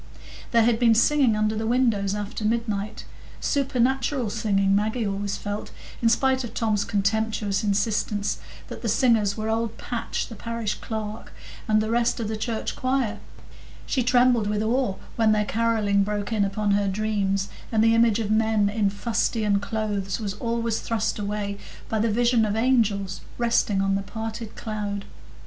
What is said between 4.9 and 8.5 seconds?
always felt, in spite of Tom's contemptuous insistence